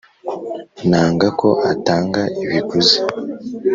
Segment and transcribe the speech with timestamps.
[0.89, 2.97] Nanga ko atanga ibiguzi